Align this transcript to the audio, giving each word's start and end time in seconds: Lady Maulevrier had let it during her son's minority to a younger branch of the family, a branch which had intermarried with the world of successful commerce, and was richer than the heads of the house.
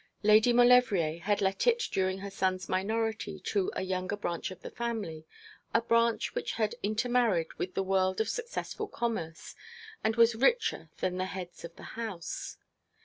Lady 0.23 0.51
Maulevrier 0.51 1.19
had 1.19 1.41
let 1.41 1.67
it 1.67 1.77
during 1.91 2.17
her 2.17 2.31
son's 2.31 2.67
minority 2.67 3.39
to 3.39 3.69
a 3.75 3.83
younger 3.83 4.17
branch 4.17 4.49
of 4.49 4.59
the 4.63 4.71
family, 4.71 5.27
a 5.75 5.79
branch 5.81 6.33
which 6.33 6.53
had 6.53 6.73
intermarried 6.81 7.53
with 7.59 7.75
the 7.75 7.83
world 7.83 8.19
of 8.19 8.27
successful 8.27 8.87
commerce, 8.87 9.53
and 10.03 10.15
was 10.15 10.33
richer 10.33 10.89
than 11.01 11.17
the 11.17 11.25
heads 11.25 11.63
of 11.63 11.75
the 11.75 11.83
house. 11.93 12.57